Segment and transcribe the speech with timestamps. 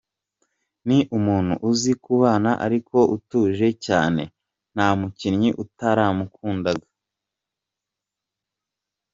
[0.87, 4.23] Ni umuntu uzi kubana ariko utuje cyane,
[4.73, 6.87] nta mukinnyi utaramukundaga.